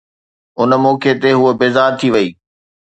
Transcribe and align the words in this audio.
ان 0.59 0.71
موقعي 0.83 1.13
تي 1.21 1.29
هوءَ 1.37 1.53
بيزار 1.61 1.91
ٿي 1.99 2.07
وئي 2.13 2.27